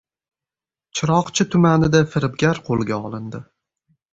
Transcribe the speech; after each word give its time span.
Chiroqchi 0.99 1.47
tumanida 1.55 2.01
firibgar 2.15 2.63
qo‘lga 2.71 3.01
olindi 3.11 3.45